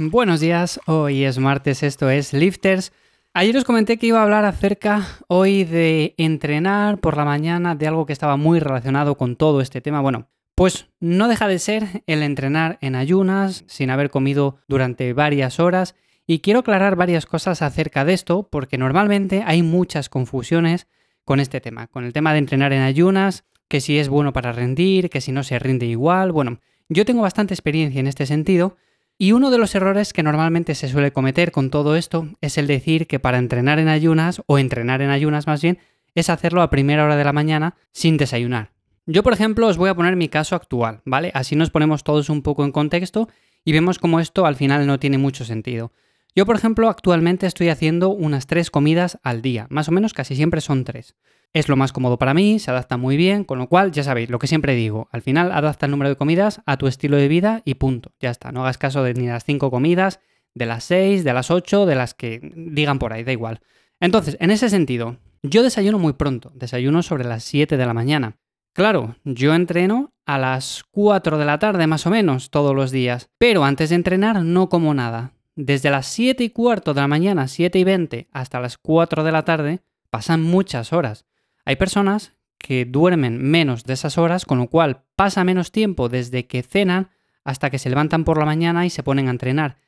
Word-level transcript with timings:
Buenos 0.00 0.38
días, 0.38 0.78
hoy 0.86 1.24
es 1.24 1.38
martes, 1.40 1.82
esto 1.82 2.08
es 2.08 2.32
Lifters. 2.32 2.92
Ayer 3.34 3.56
os 3.56 3.64
comenté 3.64 3.98
que 3.98 4.06
iba 4.06 4.20
a 4.20 4.22
hablar 4.22 4.44
acerca 4.44 5.04
hoy 5.26 5.64
de 5.64 6.14
entrenar 6.18 6.98
por 6.98 7.16
la 7.16 7.24
mañana, 7.24 7.74
de 7.74 7.88
algo 7.88 8.06
que 8.06 8.12
estaba 8.12 8.36
muy 8.36 8.60
relacionado 8.60 9.16
con 9.16 9.34
todo 9.34 9.60
este 9.60 9.80
tema. 9.80 10.00
Bueno, 10.00 10.28
pues 10.54 10.86
no 11.00 11.26
deja 11.26 11.48
de 11.48 11.58
ser 11.58 12.04
el 12.06 12.22
entrenar 12.22 12.78
en 12.80 12.94
ayunas, 12.94 13.64
sin 13.66 13.90
haber 13.90 14.08
comido 14.08 14.60
durante 14.68 15.12
varias 15.14 15.58
horas. 15.58 15.96
Y 16.28 16.38
quiero 16.38 16.60
aclarar 16.60 16.94
varias 16.94 17.26
cosas 17.26 17.60
acerca 17.60 18.04
de 18.04 18.12
esto, 18.12 18.46
porque 18.48 18.78
normalmente 18.78 19.42
hay 19.44 19.64
muchas 19.64 20.08
confusiones 20.08 20.86
con 21.24 21.40
este 21.40 21.60
tema, 21.60 21.88
con 21.88 22.04
el 22.04 22.12
tema 22.12 22.32
de 22.32 22.38
entrenar 22.38 22.72
en 22.72 22.82
ayunas, 22.82 23.46
que 23.66 23.80
si 23.80 23.98
es 23.98 24.08
bueno 24.08 24.32
para 24.32 24.52
rendir, 24.52 25.10
que 25.10 25.20
si 25.20 25.32
no 25.32 25.42
se 25.42 25.58
rinde 25.58 25.86
igual. 25.86 26.30
Bueno, 26.30 26.60
yo 26.88 27.04
tengo 27.04 27.22
bastante 27.22 27.52
experiencia 27.52 27.98
en 27.98 28.06
este 28.06 28.26
sentido 28.26 28.76
y 29.18 29.32
uno 29.32 29.50
de 29.50 29.58
los 29.58 29.74
errores 29.74 30.12
que 30.12 30.22
normalmente 30.22 30.76
se 30.76 30.88
suele 30.88 31.12
cometer 31.12 31.50
con 31.50 31.70
todo 31.70 31.96
esto 31.96 32.28
es 32.40 32.56
el 32.56 32.68
decir 32.68 33.08
que 33.08 33.18
para 33.18 33.38
entrenar 33.38 33.80
en 33.80 33.88
ayunas, 33.88 34.42
o 34.46 34.58
entrenar 34.58 35.02
en 35.02 35.10
ayunas 35.10 35.48
más 35.48 35.60
bien, 35.60 35.78
es 36.14 36.30
hacerlo 36.30 36.62
a 36.62 36.70
primera 36.70 37.04
hora 37.04 37.16
de 37.16 37.24
la 37.24 37.32
mañana 37.32 37.74
sin 37.92 38.16
desayunar. 38.16 38.70
Yo, 39.06 39.24
por 39.24 39.32
ejemplo, 39.32 39.66
os 39.66 39.76
voy 39.76 39.90
a 39.90 39.94
poner 39.94 40.14
mi 40.14 40.28
caso 40.28 40.54
actual, 40.54 41.00
¿vale? 41.04 41.32
Así 41.34 41.56
nos 41.56 41.70
ponemos 41.70 42.04
todos 42.04 42.30
un 42.30 42.42
poco 42.42 42.64
en 42.64 42.72
contexto 42.72 43.28
y 43.64 43.72
vemos 43.72 43.98
cómo 43.98 44.20
esto 44.20 44.46
al 44.46 44.54
final 44.54 44.86
no 44.86 45.00
tiene 45.00 45.18
mucho 45.18 45.44
sentido. 45.44 45.92
Yo, 46.38 46.46
por 46.46 46.54
ejemplo, 46.54 46.88
actualmente 46.88 47.48
estoy 47.48 47.68
haciendo 47.68 48.10
unas 48.10 48.46
tres 48.46 48.70
comidas 48.70 49.18
al 49.24 49.42
día, 49.42 49.66
más 49.70 49.88
o 49.88 49.90
menos 49.90 50.14
casi 50.14 50.36
siempre 50.36 50.60
son 50.60 50.84
tres. 50.84 51.16
Es 51.52 51.68
lo 51.68 51.74
más 51.74 51.92
cómodo 51.92 52.16
para 52.16 52.32
mí, 52.32 52.60
se 52.60 52.70
adapta 52.70 52.96
muy 52.96 53.16
bien, 53.16 53.42
con 53.42 53.58
lo 53.58 53.68
cual, 53.68 53.90
ya 53.90 54.04
sabéis, 54.04 54.30
lo 54.30 54.38
que 54.38 54.46
siempre 54.46 54.76
digo, 54.76 55.08
al 55.10 55.20
final 55.20 55.50
adapta 55.50 55.86
el 55.86 55.90
número 55.90 56.10
de 56.10 56.14
comidas 56.14 56.62
a 56.64 56.76
tu 56.76 56.86
estilo 56.86 57.16
de 57.16 57.26
vida 57.26 57.62
y 57.64 57.74
punto, 57.74 58.12
ya 58.20 58.30
está, 58.30 58.52
no 58.52 58.60
hagas 58.60 58.78
caso 58.78 59.02
de 59.02 59.14
ni 59.14 59.26
las 59.26 59.42
cinco 59.42 59.72
comidas, 59.72 60.20
de 60.54 60.66
las 60.66 60.84
seis, 60.84 61.24
de 61.24 61.32
las 61.32 61.50
ocho, 61.50 61.86
de 61.86 61.96
las 61.96 62.14
que 62.14 62.52
digan 62.54 63.00
por 63.00 63.12
ahí, 63.12 63.24
da 63.24 63.32
igual. 63.32 63.60
Entonces, 63.98 64.36
en 64.38 64.52
ese 64.52 64.70
sentido, 64.70 65.16
yo 65.42 65.64
desayuno 65.64 65.98
muy 65.98 66.12
pronto, 66.12 66.52
desayuno 66.54 67.02
sobre 67.02 67.24
las 67.24 67.42
7 67.42 67.76
de 67.76 67.84
la 67.84 67.94
mañana. 67.94 68.36
Claro, 68.74 69.16
yo 69.24 69.56
entreno 69.56 70.12
a 70.24 70.38
las 70.38 70.84
4 70.92 71.36
de 71.36 71.44
la 71.44 71.58
tarde 71.58 71.88
más 71.88 72.06
o 72.06 72.10
menos 72.10 72.50
todos 72.50 72.76
los 72.76 72.92
días, 72.92 73.28
pero 73.38 73.64
antes 73.64 73.88
de 73.90 73.96
entrenar 73.96 74.44
no 74.44 74.68
como 74.68 74.94
nada. 74.94 75.32
Desde 75.60 75.90
las 75.90 76.06
7 76.06 76.44
y 76.44 76.50
cuarto 76.50 76.94
de 76.94 77.00
la 77.00 77.08
mañana, 77.08 77.48
7 77.48 77.80
y 77.80 77.82
20, 77.82 78.28
hasta 78.30 78.60
las 78.60 78.78
4 78.78 79.24
de 79.24 79.32
la 79.32 79.44
tarde, 79.44 79.80
pasan 80.08 80.40
muchas 80.40 80.92
horas. 80.92 81.26
Hay 81.64 81.74
personas 81.74 82.36
que 82.58 82.84
duermen 82.84 83.42
menos 83.42 83.82
de 83.82 83.94
esas 83.94 84.18
horas, 84.18 84.44
con 84.44 84.58
lo 84.58 84.68
cual 84.68 85.02
pasa 85.16 85.42
menos 85.42 85.72
tiempo 85.72 86.08
desde 86.08 86.46
que 86.46 86.62
cenan 86.62 87.10
hasta 87.42 87.70
que 87.70 87.80
se 87.80 87.88
levantan 87.88 88.22
por 88.22 88.38
la 88.38 88.44
mañana 88.44 88.86
y 88.86 88.90
se 88.90 89.02
ponen 89.02 89.26
a 89.26 89.32
entrenar. 89.32 89.78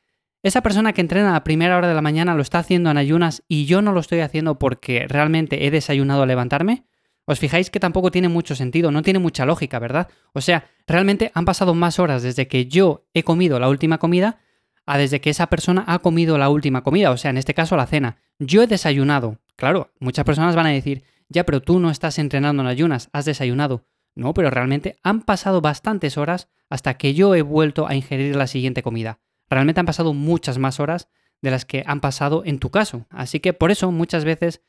Esa 0.43 0.59
persona 0.59 0.91
que 0.91 0.99
entrena 0.99 1.37
a 1.37 1.45
primera 1.45 1.77
hora 1.77 1.87
de 1.87 1.95
la 1.95 2.01
mañana 2.01 2.35
lo 2.35 2.41
está 2.41 2.59
haciendo 2.59 2.91
en 2.91 2.97
ayunas 2.97 3.43
y 3.47 3.63
yo 3.63 3.81
no 3.81 3.93
lo 3.93 4.01
estoy 4.01 4.19
haciendo 4.19 4.59
porque 4.59 5.05
realmente 5.07 5.65
he 5.65 5.71
desayunado 5.71 6.23
a 6.23 6.25
levantarme. 6.25 6.83
Os 7.23 7.39
fijáis 7.39 7.69
que 7.69 7.79
tampoco 7.79 8.11
tiene 8.11 8.27
mucho 8.27 8.55
sentido, 8.55 8.91
no 8.91 9.03
tiene 9.03 9.19
mucha 9.19 9.45
lógica, 9.45 9.79
¿verdad? 9.79 10.09
O 10.33 10.41
sea, 10.41 10.65
realmente 10.85 11.31
han 11.33 11.45
pasado 11.45 11.73
más 11.73 11.97
horas 11.97 12.23
desde 12.23 12.49
que 12.49 12.65
yo 12.65 13.05
he 13.13 13.23
comido 13.23 13.57
la 13.57 13.69
última 13.69 13.99
comida 13.99 14.41
a 14.91 14.97
desde 14.97 15.21
que 15.21 15.29
esa 15.29 15.47
persona 15.47 15.85
ha 15.87 15.99
comido 15.99 16.37
la 16.37 16.49
última 16.49 16.83
comida, 16.83 17.11
o 17.11 17.17
sea, 17.17 17.31
en 17.31 17.37
este 17.37 17.53
caso 17.53 17.77
la 17.77 17.87
cena. 17.87 18.17
Yo 18.39 18.61
he 18.61 18.67
desayunado. 18.67 19.37
Claro, 19.55 19.89
muchas 20.01 20.25
personas 20.25 20.53
van 20.53 20.65
a 20.65 20.71
decir, 20.71 21.03
ya, 21.29 21.45
pero 21.45 21.61
tú 21.61 21.79
no 21.79 21.89
estás 21.89 22.19
entrenando 22.19 22.61
en 22.61 22.67
ayunas, 22.67 23.09
has 23.13 23.23
desayunado. 23.23 23.85
No, 24.15 24.33
pero 24.33 24.49
realmente 24.49 24.97
han 25.01 25.21
pasado 25.21 25.61
bastantes 25.61 26.17
horas 26.17 26.49
hasta 26.69 26.95
que 26.95 27.13
yo 27.13 27.33
he 27.35 27.41
vuelto 27.41 27.87
a 27.87 27.95
ingerir 27.95 28.35
la 28.35 28.47
siguiente 28.47 28.83
comida. 28.83 29.19
Realmente 29.49 29.79
han 29.79 29.85
pasado 29.85 30.13
muchas 30.13 30.57
más 30.57 30.81
horas 30.81 31.07
de 31.41 31.51
las 31.51 31.63
que 31.63 31.83
han 31.87 32.01
pasado 32.01 32.43
en 32.43 32.59
tu 32.59 32.69
caso. 32.69 33.05
Así 33.11 33.39
que 33.39 33.53
por 33.53 33.71
eso 33.71 33.93
muchas 33.93 34.25
veces 34.25 34.61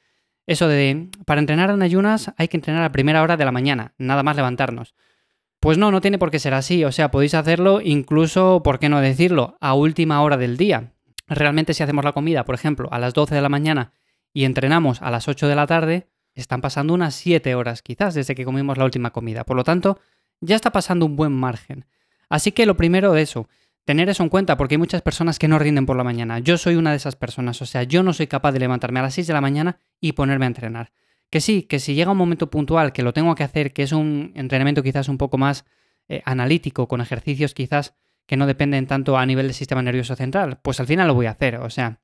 eso 0.46 0.68
de 0.68 1.08
para 1.26 1.40
entrenar 1.40 1.70
en 1.70 1.82
ayunas 1.82 2.32
hay 2.36 2.46
que 2.46 2.58
entrenar 2.58 2.84
a 2.84 2.92
primera 2.92 3.22
hora 3.22 3.36
de 3.36 3.44
la 3.44 3.50
mañana, 3.50 3.94
nada 3.98 4.22
más 4.22 4.36
levantarnos. 4.36 4.94
Pues 5.62 5.78
no, 5.78 5.92
no 5.92 6.00
tiene 6.00 6.18
por 6.18 6.33
qué 6.33 6.40
ser 6.40 6.55
así. 6.55 6.84
O 6.84 6.90
sea, 6.90 7.12
podéis 7.12 7.34
hacerlo 7.34 7.80
incluso, 7.80 8.64
¿por 8.64 8.80
qué 8.80 8.89
no 8.89 9.00
decirlo?, 9.00 9.56
a 9.61 9.74
última 9.74 10.20
hora 10.20 10.36
del 10.36 10.56
día. 10.56 10.92
Realmente 11.28 11.73
si 11.73 11.84
hacemos 11.84 12.05
la 12.05 12.11
comida, 12.11 12.45
por 12.45 12.56
ejemplo, 12.56 12.89
a 12.90 12.98
las 12.98 13.14
12 13.14 13.36
de 13.36 13.42
la 13.42 13.48
mañana 13.48 13.92
y 14.33 14.42
entrenamos 14.42 15.00
a 15.02 15.12
las 15.12 15.28
8 15.28 15.46
de 15.46 15.55
la 15.55 15.68
tarde, 15.68 16.08
están 16.34 16.62
pasando 16.62 16.95
unas 16.95 17.14
7 17.14 17.55
horas 17.55 17.80
quizás 17.80 18.12
desde 18.14 18.34
que 18.34 18.45
comimos 18.45 18.77
la 18.77 18.84
última 18.84 19.12
comida. 19.12 19.45
Por 19.45 19.56
lo 19.56 19.62
tanto, 19.62 20.00
ya 20.40 20.56
está 20.56 20.73
pasando 20.73 21.06
un 21.06 21.14
buen 21.14 21.30
margen. 21.30 21.86
Así 22.29 22.50
que 22.50 22.67
lo 22.67 22.77
primero 22.77 23.12
de 23.12 23.23
eso, 23.23 23.48
tener 23.84 24.08
eso 24.08 24.24
en 24.24 24.30
cuenta 24.30 24.56
porque 24.56 24.74
hay 24.74 24.79
muchas 24.79 25.02
personas 25.02 25.39
que 25.39 25.46
no 25.46 25.61
rinden 25.61 25.86
por 25.86 25.96
la 25.96 26.02
mañana. 26.02 26.40
Yo 26.40 26.58
soy 26.58 26.74
una 26.74 26.90
de 26.90 26.96
esas 26.96 27.14
personas, 27.14 27.62
o 27.62 27.67
sea, 27.67 27.84
yo 27.84 28.02
no 28.02 28.12
soy 28.12 28.27
capaz 28.27 28.50
de 28.50 28.58
levantarme 28.58 28.98
a 28.98 29.02
las 29.02 29.14
6 29.14 29.29
de 29.29 29.33
la 29.33 29.40
mañana 29.40 29.79
y 30.00 30.14
ponerme 30.14 30.46
a 30.46 30.48
entrenar. 30.48 30.90
Que 31.32 31.40
sí, 31.40 31.62
que 31.62 31.80
si 31.80 31.94
llega 31.94 32.10
un 32.10 32.18
momento 32.18 32.50
puntual 32.50 32.92
que 32.92 33.02
lo 33.02 33.14
tengo 33.14 33.34
que 33.34 33.42
hacer, 33.42 33.72
que 33.72 33.84
es 33.84 33.92
un 33.92 34.32
entrenamiento 34.34 34.82
quizás 34.82 35.08
un 35.08 35.16
poco 35.16 35.38
más 35.38 35.64
eh, 36.06 36.20
analítico, 36.26 36.88
con 36.88 37.00
ejercicios 37.00 37.54
quizás 37.54 37.94
que 38.26 38.36
no 38.36 38.46
dependen 38.46 38.86
tanto 38.86 39.16
a 39.16 39.24
nivel 39.24 39.46
del 39.46 39.54
sistema 39.54 39.80
nervioso 39.80 40.14
central, 40.14 40.58
pues 40.60 40.78
al 40.78 40.86
final 40.86 41.08
lo 41.08 41.14
voy 41.14 41.24
a 41.24 41.30
hacer, 41.30 41.56
o 41.56 41.70
sea, 41.70 42.00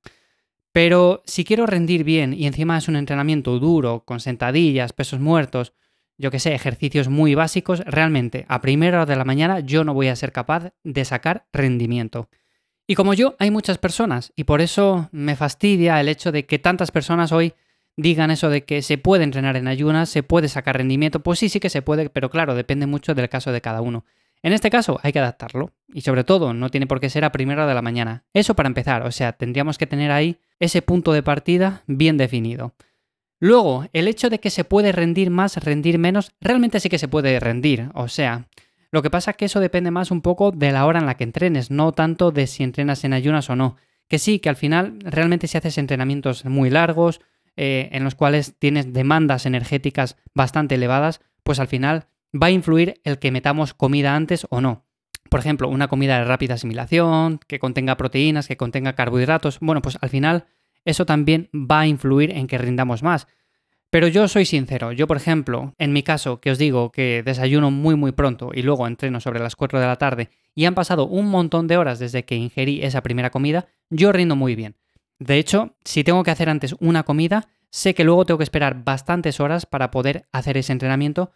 pero 0.72 1.22
si 1.26 1.44
quiero 1.44 1.66
rendir 1.66 2.04
bien 2.04 2.32
y 2.32 2.46
encima 2.46 2.78
es 2.78 2.88
un 2.88 2.96
entrenamiento 2.96 3.58
duro, 3.58 4.02
con 4.06 4.20
sentadillas, 4.20 4.94
pesos 4.94 5.20
muertos, 5.20 5.74
yo 6.16 6.30
que 6.30 6.40
sé, 6.40 6.54
ejercicios 6.54 7.08
muy 7.08 7.34
básicos, 7.34 7.80
realmente 7.80 8.46
a 8.48 8.62
primera 8.62 9.02
hora 9.02 9.06
de 9.06 9.16
la 9.16 9.26
mañana 9.26 9.60
yo 9.60 9.84
no 9.84 9.92
voy 9.92 10.08
a 10.08 10.16
ser 10.16 10.32
capaz 10.32 10.72
de 10.84 11.04
sacar 11.04 11.46
rendimiento. 11.52 12.30
Y 12.86 12.94
como 12.94 13.12
yo, 13.12 13.36
hay 13.38 13.50
muchas 13.50 13.76
personas 13.76 14.32
y 14.36 14.44
por 14.44 14.62
eso 14.62 15.10
me 15.12 15.36
fastidia 15.36 16.00
el 16.00 16.08
hecho 16.08 16.32
de 16.32 16.46
que 16.46 16.58
tantas 16.58 16.90
personas 16.90 17.30
hoy 17.30 17.52
digan 17.98 18.30
eso 18.30 18.48
de 18.48 18.64
que 18.64 18.80
se 18.80 18.96
puede 18.96 19.24
entrenar 19.24 19.56
en 19.56 19.68
ayunas, 19.68 20.08
se 20.08 20.22
puede 20.22 20.48
sacar 20.48 20.78
rendimiento. 20.78 21.20
Pues 21.20 21.40
sí, 21.40 21.50
sí 21.50 21.60
que 21.60 21.68
se 21.68 21.82
puede, 21.82 22.08
pero 22.08 22.30
claro, 22.30 22.54
depende 22.54 22.86
mucho 22.86 23.14
del 23.14 23.28
caso 23.28 23.52
de 23.52 23.60
cada 23.60 23.82
uno. 23.82 24.06
En 24.40 24.52
este 24.52 24.70
caso 24.70 25.00
hay 25.02 25.12
que 25.12 25.18
adaptarlo 25.18 25.72
y 25.92 26.02
sobre 26.02 26.22
todo 26.22 26.54
no 26.54 26.70
tiene 26.70 26.86
por 26.86 27.00
qué 27.00 27.10
ser 27.10 27.24
a 27.24 27.32
primera 27.32 27.66
de 27.66 27.74
la 27.74 27.82
mañana. 27.82 28.24
Eso 28.32 28.54
para 28.54 28.68
empezar, 28.68 29.02
o 29.02 29.10
sea, 29.10 29.32
tendríamos 29.32 29.78
que 29.78 29.88
tener 29.88 30.12
ahí 30.12 30.38
ese 30.60 30.80
punto 30.80 31.12
de 31.12 31.24
partida 31.24 31.82
bien 31.88 32.16
definido. 32.16 32.74
Luego, 33.40 33.86
el 33.92 34.06
hecho 34.06 34.30
de 34.30 34.38
que 34.38 34.50
se 34.50 34.64
puede 34.64 34.92
rendir 34.92 35.30
más, 35.30 35.56
rendir 35.56 35.98
menos, 35.98 36.32
realmente 36.40 36.78
sí 36.78 36.88
que 36.88 36.98
se 36.98 37.08
puede 37.08 37.38
rendir, 37.40 37.90
o 37.94 38.08
sea, 38.08 38.48
lo 38.90 39.02
que 39.02 39.10
pasa 39.10 39.32
es 39.32 39.36
que 39.36 39.44
eso 39.44 39.60
depende 39.60 39.90
más 39.90 40.10
un 40.10 40.22
poco 40.22 40.50
de 40.52 40.72
la 40.72 40.86
hora 40.86 41.00
en 41.00 41.06
la 41.06 41.16
que 41.16 41.24
entrenes, 41.24 41.70
no 41.70 41.92
tanto 41.92 42.30
de 42.30 42.46
si 42.46 42.62
entrenas 42.62 43.04
en 43.04 43.12
ayunas 43.12 43.50
o 43.50 43.56
no. 43.56 43.76
Que 44.08 44.18
sí, 44.18 44.38
que 44.38 44.48
al 44.48 44.56
final 44.56 44.98
realmente 45.00 45.46
si 45.46 45.58
haces 45.58 45.76
entrenamientos 45.76 46.44
muy 46.46 46.70
largos, 46.70 47.20
eh, 47.60 47.88
en 47.90 48.04
los 48.04 48.14
cuales 48.14 48.54
tienes 48.56 48.92
demandas 48.92 49.44
energéticas 49.44 50.16
bastante 50.32 50.76
elevadas, 50.76 51.20
pues 51.42 51.58
al 51.58 51.66
final 51.66 52.06
va 52.32 52.46
a 52.46 52.50
influir 52.52 53.00
el 53.02 53.18
que 53.18 53.32
metamos 53.32 53.74
comida 53.74 54.14
antes 54.14 54.46
o 54.50 54.60
no. 54.60 54.86
Por 55.28 55.40
ejemplo, 55.40 55.68
una 55.68 55.88
comida 55.88 56.18
de 56.18 56.24
rápida 56.24 56.54
asimilación, 56.54 57.40
que 57.48 57.58
contenga 57.58 57.96
proteínas, 57.96 58.46
que 58.46 58.56
contenga 58.56 58.94
carbohidratos. 58.94 59.58
Bueno, 59.60 59.82
pues 59.82 59.98
al 60.00 60.08
final 60.08 60.46
eso 60.84 61.04
también 61.04 61.50
va 61.52 61.80
a 61.80 61.86
influir 61.88 62.30
en 62.30 62.46
que 62.46 62.58
rindamos 62.58 63.02
más. 63.02 63.26
Pero 63.90 64.06
yo 64.06 64.28
soy 64.28 64.44
sincero, 64.44 64.92
yo 64.92 65.08
por 65.08 65.16
ejemplo, 65.16 65.74
en 65.78 65.92
mi 65.92 66.04
caso, 66.04 66.40
que 66.40 66.52
os 66.52 66.58
digo 66.58 66.92
que 66.92 67.24
desayuno 67.24 67.72
muy 67.72 67.96
muy 67.96 68.12
pronto 68.12 68.50
y 68.54 68.62
luego 68.62 68.86
entreno 68.86 69.18
sobre 69.18 69.40
las 69.40 69.56
4 69.56 69.80
de 69.80 69.86
la 69.86 69.96
tarde 69.96 70.30
y 70.54 70.66
han 70.66 70.74
pasado 70.74 71.06
un 71.06 71.26
montón 71.26 71.66
de 71.66 71.76
horas 71.76 71.98
desde 71.98 72.24
que 72.24 72.36
ingerí 72.36 72.82
esa 72.82 73.02
primera 73.02 73.30
comida, 73.30 73.66
yo 73.90 74.12
rindo 74.12 74.36
muy 74.36 74.54
bien. 74.54 74.76
De 75.18 75.38
hecho, 75.38 75.74
si 75.84 76.04
tengo 76.04 76.22
que 76.22 76.30
hacer 76.30 76.48
antes 76.48 76.74
una 76.80 77.02
comida, 77.02 77.48
sé 77.70 77.94
que 77.94 78.04
luego 78.04 78.24
tengo 78.24 78.38
que 78.38 78.44
esperar 78.44 78.84
bastantes 78.84 79.40
horas 79.40 79.66
para 79.66 79.90
poder 79.90 80.26
hacer 80.32 80.56
ese 80.56 80.72
entrenamiento 80.72 81.32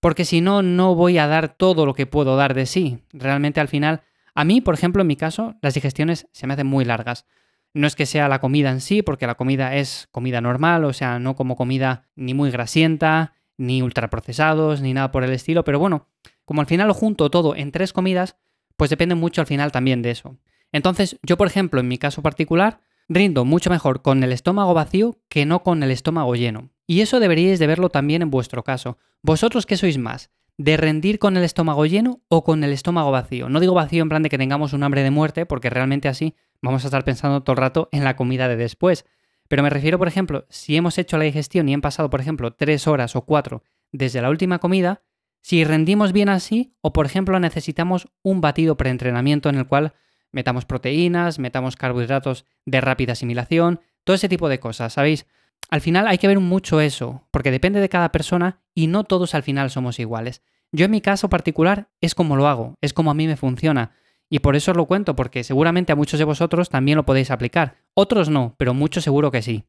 porque 0.00 0.24
si 0.24 0.40
no, 0.40 0.62
no 0.62 0.94
voy 0.94 1.18
a 1.18 1.26
dar 1.26 1.48
todo 1.48 1.86
lo 1.86 1.94
que 1.94 2.06
puedo 2.06 2.36
dar 2.36 2.54
de 2.54 2.66
sí. 2.66 2.98
Realmente 3.12 3.60
al 3.60 3.68
final, 3.68 4.02
a 4.34 4.44
mí, 4.44 4.60
por 4.60 4.74
ejemplo, 4.74 5.02
en 5.02 5.08
mi 5.08 5.16
caso, 5.16 5.56
las 5.62 5.74
digestiones 5.74 6.28
se 6.32 6.46
me 6.46 6.54
hacen 6.54 6.66
muy 6.66 6.84
largas. 6.84 7.26
No 7.74 7.86
es 7.86 7.94
que 7.94 8.06
sea 8.06 8.28
la 8.28 8.40
comida 8.40 8.70
en 8.70 8.80
sí, 8.80 9.02
porque 9.02 9.26
la 9.26 9.34
comida 9.34 9.74
es 9.74 10.08
comida 10.10 10.40
normal, 10.40 10.84
o 10.84 10.92
sea, 10.92 11.18
no 11.18 11.34
como 11.34 11.56
comida 11.56 12.06
ni 12.14 12.34
muy 12.34 12.50
grasienta, 12.50 13.34
ni 13.58 13.82
ultraprocesados, 13.82 14.80
ni 14.80 14.94
nada 14.94 15.12
por 15.12 15.24
el 15.24 15.32
estilo, 15.32 15.64
pero 15.64 15.78
bueno, 15.78 16.06
como 16.44 16.60
al 16.60 16.66
final 16.66 16.88
lo 16.88 16.94
junto 16.94 17.30
todo 17.30 17.56
en 17.56 17.72
tres 17.72 17.92
comidas, 17.92 18.36
pues 18.76 18.90
depende 18.90 19.14
mucho 19.14 19.40
al 19.40 19.46
final 19.46 19.72
también 19.72 20.02
de 20.02 20.10
eso. 20.10 20.36
Entonces, 20.72 21.18
yo, 21.22 21.36
por 21.36 21.46
ejemplo, 21.46 21.80
en 21.80 21.88
mi 21.88 21.98
caso 21.98 22.22
particular, 22.22 22.80
rindo 23.08 23.44
mucho 23.44 23.70
mejor 23.70 24.02
con 24.02 24.22
el 24.22 24.32
estómago 24.32 24.74
vacío 24.74 25.18
que 25.28 25.46
no 25.46 25.62
con 25.62 25.82
el 25.82 25.90
estómago 25.90 26.34
lleno. 26.34 26.70
Y 26.86 27.00
eso 27.00 27.20
deberíais 27.20 27.58
de 27.58 27.66
verlo 27.66 27.88
también 27.88 28.22
en 28.22 28.30
vuestro 28.30 28.62
caso. 28.62 28.98
¿Vosotros 29.22 29.66
qué 29.66 29.76
sois 29.76 29.98
más? 29.98 30.30
¿De 30.58 30.76
rendir 30.76 31.18
con 31.18 31.36
el 31.36 31.44
estómago 31.44 31.84
lleno 31.86 32.22
o 32.28 32.44
con 32.44 32.64
el 32.64 32.72
estómago 32.72 33.10
vacío? 33.10 33.48
No 33.48 33.60
digo 33.60 33.74
vacío 33.74 34.02
en 34.02 34.08
plan 34.08 34.22
de 34.22 34.30
que 34.30 34.38
tengamos 34.38 34.72
un 34.72 34.82
hambre 34.82 35.02
de 35.02 35.10
muerte, 35.10 35.46
porque 35.46 35.70
realmente 35.70 36.08
así 36.08 36.34
vamos 36.62 36.84
a 36.84 36.88
estar 36.88 37.04
pensando 37.04 37.42
todo 37.42 37.54
el 37.54 37.58
rato 37.58 37.88
en 37.92 38.04
la 38.04 38.16
comida 38.16 38.48
de 38.48 38.56
después. 38.56 39.04
Pero 39.48 39.62
me 39.62 39.70
refiero, 39.70 39.98
por 39.98 40.08
ejemplo, 40.08 40.46
si 40.48 40.76
hemos 40.76 40.98
hecho 40.98 41.18
la 41.18 41.24
digestión 41.24 41.68
y 41.68 41.74
han 41.74 41.80
pasado, 41.80 42.10
por 42.10 42.20
ejemplo, 42.20 42.54
tres 42.54 42.86
horas 42.86 43.16
o 43.16 43.22
cuatro 43.22 43.62
desde 43.92 44.22
la 44.22 44.30
última 44.30 44.58
comida, 44.58 45.02
si 45.42 45.62
rendimos 45.64 46.12
bien 46.12 46.28
así 46.28 46.74
o, 46.80 46.92
por 46.92 47.06
ejemplo, 47.06 47.38
necesitamos 47.38 48.08
un 48.22 48.40
batido 48.40 48.76
preentrenamiento 48.76 49.48
en 49.48 49.56
el 49.56 49.66
cual 49.66 49.94
metamos 50.32 50.64
proteínas, 50.64 51.38
metamos 51.38 51.76
carbohidratos 51.76 52.44
de 52.64 52.80
rápida 52.80 53.12
asimilación, 53.12 53.80
todo 54.04 54.14
ese 54.14 54.28
tipo 54.28 54.48
de 54.48 54.60
cosas, 54.60 54.92
¿sabéis? 54.92 55.26
Al 55.68 55.80
final 55.80 56.06
hay 56.06 56.18
que 56.18 56.28
ver 56.28 56.38
mucho 56.38 56.80
eso, 56.80 57.26
porque 57.30 57.50
depende 57.50 57.80
de 57.80 57.88
cada 57.88 58.12
persona 58.12 58.60
y 58.74 58.86
no 58.86 59.04
todos 59.04 59.34
al 59.34 59.42
final 59.42 59.70
somos 59.70 59.98
iguales. 59.98 60.42
Yo 60.72 60.84
en 60.84 60.90
mi 60.90 61.00
caso 61.00 61.28
particular 61.28 61.88
es 62.00 62.14
como 62.14 62.36
lo 62.36 62.46
hago, 62.48 62.74
es 62.80 62.92
como 62.92 63.10
a 63.10 63.14
mí 63.14 63.26
me 63.26 63.36
funciona. 63.36 63.92
Y 64.28 64.40
por 64.40 64.56
eso 64.56 64.72
os 64.72 64.76
lo 64.76 64.86
cuento, 64.86 65.14
porque 65.14 65.44
seguramente 65.44 65.92
a 65.92 65.96
muchos 65.96 66.18
de 66.18 66.24
vosotros 66.24 66.68
también 66.68 66.96
lo 66.96 67.06
podéis 67.06 67.30
aplicar. 67.30 67.76
Otros 67.94 68.28
no, 68.28 68.54
pero 68.58 68.74
muchos 68.74 69.04
seguro 69.04 69.30
que 69.30 69.42
sí. 69.42 69.64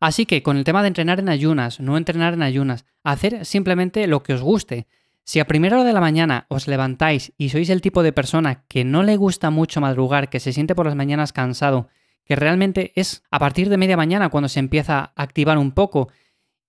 Así 0.00 0.26
que 0.26 0.42
con 0.42 0.56
el 0.56 0.64
tema 0.64 0.82
de 0.82 0.88
entrenar 0.88 1.20
en 1.20 1.28
ayunas, 1.28 1.78
no 1.78 1.96
entrenar 1.96 2.34
en 2.34 2.42
ayunas, 2.42 2.86
hacer 3.04 3.44
simplemente 3.44 4.06
lo 4.06 4.22
que 4.22 4.34
os 4.34 4.42
guste. 4.42 4.86
Si 5.24 5.38
a 5.38 5.46
primera 5.46 5.76
hora 5.76 5.84
de 5.84 5.92
la 5.92 6.00
mañana 6.00 6.46
os 6.48 6.66
levantáis 6.66 7.32
y 7.38 7.50
sois 7.50 7.70
el 7.70 7.82
tipo 7.82 8.02
de 8.02 8.12
persona 8.12 8.64
que 8.68 8.84
no 8.84 9.02
le 9.02 9.16
gusta 9.16 9.50
mucho 9.50 9.80
madrugar, 9.80 10.28
que 10.28 10.40
se 10.40 10.52
siente 10.52 10.74
por 10.74 10.86
las 10.86 10.96
mañanas 10.96 11.32
cansado, 11.32 11.88
que 12.24 12.36
realmente 12.36 12.92
es 12.96 13.22
a 13.30 13.38
partir 13.38 13.68
de 13.68 13.76
media 13.76 13.96
mañana 13.96 14.28
cuando 14.28 14.48
se 14.48 14.60
empieza 14.60 14.98
a 14.98 15.22
activar 15.22 15.58
un 15.58 15.72
poco 15.72 16.08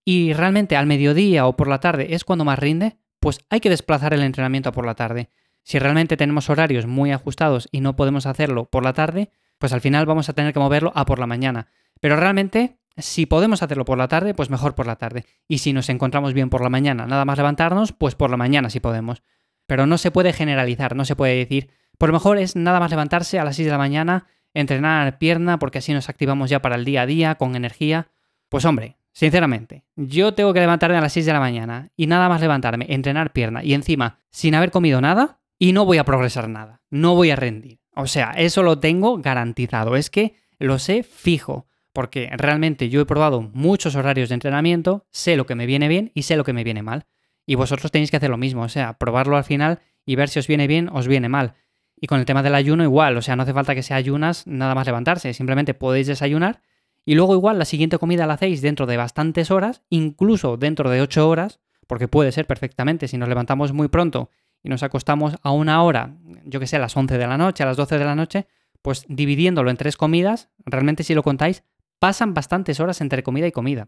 y 0.03 0.33
realmente 0.33 0.75
al 0.75 0.87
mediodía 0.87 1.47
o 1.47 1.55
por 1.55 1.67
la 1.67 1.79
tarde 1.79 2.13
es 2.15 2.23
cuando 2.23 2.45
más 2.45 2.59
rinde, 2.59 2.97
pues 3.19 3.39
hay 3.49 3.59
que 3.59 3.69
desplazar 3.69 4.13
el 4.13 4.23
entrenamiento 4.23 4.69
a 4.69 4.71
por 4.71 4.85
la 4.85 4.95
tarde. 4.95 5.29
Si 5.63 5.77
realmente 5.77 6.17
tenemos 6.17 6.49
horarios 6.49 6.87
muy 6.87 7.11
ajustados 7.11 7.69
y 7.71 7.81
no 7.81 7.95
podemos 7.95 8.25
hacerlo 8.25 8.65
por 8.65 8.83
la 8.83 8.93
tarde, 8.93 9.29
pues 9.59 9.73
al 9.73 9.81
final 9.81 10.05
vamos 10.07 10.27
a 10.27 10.33
tener 10.33 10.53
que 10.53 10.59
moverlo 10.59 10.91
a 10.95 11.05
por 11.05 11.19
la 11.19 11.27
mañana. 11.27 11.67
Pero 11.99 12.15
realmente, 12.15 12.79
si 13.01 13.25
podemos 13.25 13.63
hacerlo 13.63 13.85
por 13.85 13.97
la 13.97 14.07
tarde, 14.07 14.33
pues 14.33 14.49
mejor 14.49 14.75
por 14.75 14.87
la 14.87 14.95
tarde. 14.95 15.25
Y 15.47 15.59
si 15.59 15.73
nos 15.73 15.89
encontramos 15.89 16.33
bien 16.33 16.49
por 16.49 16.61
la 16.61 16.69
mañana, 16.69 17.05
nada 17.05 17.25
más 17.25 17.37
levantarnos, 17.37 17.91
pues 17.91 18.15
por 18.15 18.29
la 18.29 18.37
mañana 18.37 18.69
si 18.69 18.79
podemos. 18.79 19.23
Pero 19.67 19.85
no 19.85 19.97
se 19.97 20.11
puede 20.11 20.33
generalizar, 20.33 20.95
no 20.95 21.05
se 21.05 21.15
puede 21.15 21.35
decir, 21.35 21.69
por 21.97 22.09
lo 22.09 22.13
mejor 22.13 22.37
es 22.37 22.55
nada 22.55 22.79
más 22.79 22.89
levantarse 22.89 23.39
a 23.39 23.43
las 23.43 23.55
6 23.55 23.67
de 23.67 23.71
la 23.71 23.77
mañana, 23.77 24.25
entrenar 24.53 25.17
pierna, 25.17 25.59
porque 25.59 25.77
así 25.77 25.93
nos 25.93 26.09
activamos 26.09 26.49
ya 26.49 26.61
para 26.61 26.75
el 26.75 26.85
día 26.85 27.03
a 27.03 27.05
día, 27.05 27.35
con 27.35 27.55
energía. 27.55 28.09
Pues 28.49 28.65
hombre, 28.65 28.97
sinceramente, 29.11 29.85
yo 29.95 30.33
tengo 30.33 30.53
que 30.53 30.59
levantarme 30.59 30.97
a 30.97 31.01
las 31.01 31.13
6 31.13 31.25
de 31.25 31.33
la 31.33 31.39
mañana 31.39 31.89
y 31.95 32.07
nada 32.07 32.27
más 32.27 32.41
levantarme, 32.41 32.87
entrenar 32.89 33.33
pierna 33.33 33.63
y 33.63 33.73
encima 33.73 34.19
sin 34.29 34.55
haber 34.55 34.71
comido 34.71 34.99
nada, 34.99 35.39
y 35.59 35.73
no 35.73 35.85
voy 35.85 35.99
a 35.99 36.05
progresar 36.05 36.49
nada, 36.49 36.81
no 36.89 37.13
voy 37.13 37.29
a 37.29 37.35
rendir. 37.35 37.81
O 37.93 38.07
sea, 38.07 38.31
eso 38.31 38.63
lo 38.63 38.79
tengo 38.79 39.19
garantizado, 39.19 39.95
es 39.95 40.09
que 40.09 40.33
lo 40.57 40.79
sé 40.79 41.03
fijo, 41.03 41.67
porque 41.93 42.29
realmente 42.33 42.89
yo 42.89 43.01
he 43.01 43.05
probado 43.05 43.41
muchos 43.41 43.95
horarios 43.95 44.29
de 44.29 44.35
entrenamiento, 44.35 45.05
sé 45.11 45.35
lo 45.35 45.45
que 45.45 45.55
me 45.55 45.65
viene 45.65 45.87
bien 45.87 46.11
y 46.13 46.23
sé 46.23 46.35
lo 46.35 46.43
que 46.43 46.53
me 46.53 46.63
viene 46.63 46.83
mal. 46.83 47.05
Y 47.45 47.55
vosotros 47.55 47.91
tenéis 47.91 48.11
que 48.11 48.17
hacer 48.17 48.29
lo 48.29 48.37
mismo, 48.37 48.63
o 48.63 48.69
sea, 48.69 48.97
probarlo 48.97 49.35
al 49.37 49.43
final 49.43 49.79
y 50.05 50.15
ver 50.15 50.29
si 50.29 50.39
os 50.39 50.47
viene 50.47 50.67
bien 50.67 50.89
o 50.89 50.97
os 50.97 51.07
viene 51.07 51.29
mal. 51.29 51.55
Y 51.95 52.07
con 52.07 52.19
el 52.19 52.25
tema 52.25 52.43
del 52.43 52.55
ayuno 52.55 52.83
igual, 52.83 53.17
o 53.17 53.21
sea, 53.21 53.35
no 53.35 53.43
hace 53.43 53.53
falta 53.53 53.75
que 53.75 53.83
sea 53.83 53.97
ayunas 53.97 54.47
nada 54.47 54.73
más 54.73 54.87
levantarse, 54.87 55.33
simplemente 55.33 55.73
podéis 55.73 56.07
desayunar 56.07 56.61
y 57.05 57.15
luego 57.15 57.33
igual 57.33 57.57
la 57.57 57.65
siguiente 57.65 57.97
comida 57.97 58.27
la 58.27 58.35
hacéis 58.35 58.61
dentro 58.61 58.85
de 58.85 58.97
bastantes 58.97 59.51
horas, 59.51 59.81
incluso 59.89 60.57
dentro 60.57 60.89
de 60.89 61.01
8 61.01 61.27
horas, 61.27 61.59
porque 61.87 62.07
puede 62.07 62.31
ser 62.31 62.45
perfectamente 62.47 63.07
si 63.07 63.17
nos 63.17 63.29
levantamos 63.29 63.73
muy 63.73 63.87
pronto 63.87 64.29
y 64.63 64.69
nos 64.69 64.83
acostamos 64.83 65.35
a 65.41 65.51
una 65.51 65.83
hora, 65.83 66.15
yo 66.45 66.59
que 66.59 66.67
sé, 66.67 66.75
a 66.75 66.79
las 66.79 66.95
11 66.95 67.17
de 67.17 67.27
la 67.27 67.37
noche, 67.37 67.63
a 67.63 67.65
las 67.65 67.77
12 67.77 67.97
de 67.97 68.05
la 68.05 68.15
noche, 68.15 68.47
pues 68.81 69.05
dividiéndolo 69.07 69.69
en 69.69 69.77
tres 69.77 69.97
comidas, 69.97 70.49
realmente 70.65 71.03
si 71.03 71.13
lo 71.15 71.23
contáis, 71.23 71.63
pasan 72.01 72.33
bastantes 72.33 72.79
horas 72.79 72.99
entre 72.99 73.21
comida 73.21 73.45
y 73.45 73.51
comida. 73.51 73.87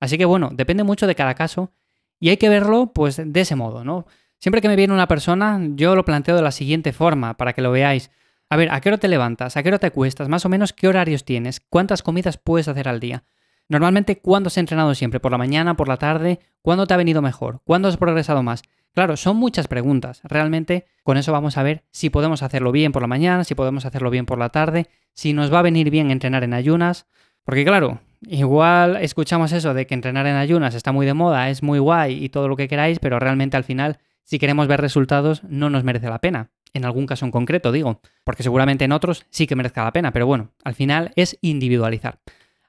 Así 0.00 0.18
que 0.18 0.24
bueno, 0.24 0.50
depende 0.52 0.82
mucho 0.82 1.06
de 1.06 1.14
cada 1.14 1.34
caso 1.34 1.70
y 2.18 2.30
hay 2.30 2.36
que 2.36 2.48
verlo 2.48 2.92
pues 2.92 3.22
de 3.24 3.40
ese 3.40 3.54
modo, 3.54 3.84
¿no? 3.84 4.04
Siempre 4.38 4.60
que 4.60 4.66
me 4.66 4.74
viene 4.74 4.92
una 4.92 5.06
persona, 5.06 5.60
yo 5.76 5.94
lo 5.94 6.04
planteo 6.04 6.34
de 6.34 6.42
la 6.42 6.50
siguiente 6.50 6.92
forma 6.92 7.36
para 7.36 7.52
que 7.52 7.62
lo 7.62 7.70
veáis. 7.70 8.10
A 8.50 8.56
ver, 8.56 8.68
¿a 8.72 8.80
qué 8.80 8.88
hora 8.88 8.98
te 8.98 9.06
levantas? 9.06 9.56
¿A 9.56 9.62
qué 9.62 9.68
hora 9.68 9.78
te 9.78 9.92
cuestas? 9.92 10.28
Más 10.28 10.44
o 10.44 10.48
menos, 10.48 10.72
¿qué 10.72 10.88
horarios 10.88 11.24
tienes? 11.24 11.60
¿Cuántas 11.60 12.02
comidas 12.02 12.36
puedes 12.36 12.66
hacer 12.66 12.88
al 12.88 12.98
día? 12.98 13.22
Normalmente, 13.68 14.18
¿cuándo 14.18 14.48
has 14.48 14.58
entrenado 14.58 14.96
siempre? 14.96 15.20
¿Por 15.20 15.30
la 15.30 15.38
mañana? 15.38 15.76
¿Por 15.76 15.86
la 15.86 15.98
tarde? 15.98 16.40
¿Cuándo 16.62 16.88
te 16.88 16.94
ha 16.94 16.96
venido 16.96 17.22
mejor? 17.22 17.60
¿Cuándo 17.64 17.86
has 17.86 17.96
progresado 17.96 18.42
más? 18.42 18.64
Claro, 18.92 19.16
son 19.16 19.36
muchas 19.36 19.68
preguntas. 19.68 20.20
Realmente 20.24 20.86
con 21.04 21.16
eso 21.16 21.30
vamos 21.30 21.56
a 21.56 21.62
ver 21.62 21.84
si 21.92 22.10
podemos 22.10 22.42
hacerlo 22.42 22.72
bien 22.72 22.90
por 22.90 23.02
la 23.02 23.08
mañana, 23.08 23.44
si 23.44 23.54
podemos 23.54 23.86
hacerlo 23.86 24.10
bien 24.10 24.26
por 24.26 24.38
la 24.38 24.48
tarde, 24.48 24.88
si 25.14 25.32
nos 25.32 25.52
va 25.52 25.60
a 25.60 25.62
venir 25.62 25.90
bien 25.90 26.10
entrenar 26.10 26.44
en 26.44 26.54
ayunas. 26.54 27.06
Porque 27.44 27.64
claro, 27.64 28.00
igual 28.22 28.96
escuchamos 28.96 29.52
eso 29.52 29.74
de 29.74 29.86
que 29.86 29.94
entrenar 29.94 30.26
en 30.26 30.36
ayunas 30.36 30.74
está 30.74 30.92
muy 30.92 31.06
de 31.06 31.14
moda, 31.14 31.50
es 31.50 31.62
muy 31.62 31.78
guay 31.78 32.24
y 32.24 32.28
todo 32.28 32.48
lo 32.48 32.56
que 32.56 32.68
queráis, 32.68 32.98
pero 32.98 33.18
realmente 33.18 33.56
al 33.56 33.64
final, 33.64 33.98
si 34.22 34.38
queremos 34.38 34.68
ver 34.68 34.80
resultados, 34.80 35.42
no 35.44 35.70
nos 35.70 35.84
merece 35.84 36.08
la 36.08 36.20
pena. 36.20 36.50
En 36.74 36.84
algún 36.84 37.06
caso 37.06 37.26
en 37.26 37.30
concreto, 37.30 37.70
digo, 37.70 38.00
porque 38.24 38.42
seguramente 38.42 38.84
en 38.84 38.92
otros 38.92 39.26
sí 39.30 39.46
que 39.46 39.56
merezca 39.56 39.84
la 39.84 39.92
pena, 39.92 40.12
pero 40.12 40.26
bueno, 40.26 40.52
al 40.64 40.74
final 40.74 41.12
es 41.16 41.36
individualizar. 41.42 42.18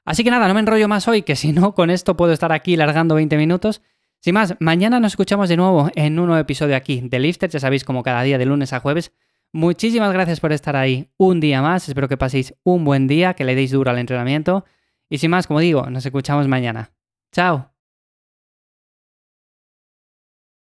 Así 0.04 0.22
que 0.22 0.30
nada, 0.30 0.46
no 0.46 0.54
me 0.54 0.60
enrollo 0.60 0.88
más 0.88 1.08
hoy, 1.08 1.22
que 1.22 1.36
si 1.36 1.52
no, 1.52 1.74
con 1.74 1.88
esto 1.88 2.16
puedo 2.16 2.32
estar 2.32 2.52
aquí 2.52 2.76
largando 2.76 3.14
20 3.14 3.36
minutos. 3.38 3.80
Sin 4.20 4.34
más, 4.34 4.56
mañana 4.60 5.00
nos 5.00 5.12
escuchamos 5.12 5.48
de 5.48 5.56
nuevo 5.56 5.90
en 5.94 6.18
un 6.18 6.26
nuevo 6.26 6.40
episodio 6.40 6.76
aquí 6.76 7.00
de 7.02 7.18
Lifter, 7.18 7.48
ya 7.48 7.60
sabéis, 7.60 7.84
como 7.84 8.02
cada 8.02 8.22
día 8.22 8.36
de 8.36 8.44
lunes 8.46 8.72
a 8.72 8.80
jueves. 8.80 9.12
Muchísimas 9.54 10.12
gracias 10.12 10.40
por 10.40 10.52
estar 10.52 10.74
ahí 10.74 11.12
un 11.16 11.38
día 11.38 11.62
más, 11.62 11.88
espero 11.88 12.08
que 12.08 12.16
paséis 12.16 12.56
un 12.64 12.84
buen 12.84 13.06
día, 13.06 13.34
que 13.34 13.44
le 13.44 13.54
deis 13.54 13.70
duro 13.70 13.88
al 13.88 14.00
entrenamiento. 14.00 14.64
Y 15.08 15.18
sin 15.18 15.30
más, 15.30 15.46
como 15.46 15.60
digo, 15.60 15.88
nos 15.90 16.04
escuchamos 16.04 16.48
mañana. 16.48 16.90
¡Chao! 17.30 17.73